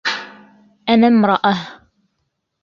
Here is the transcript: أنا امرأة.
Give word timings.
أنا 0.89 1.07
امرأة. 1.07 1.57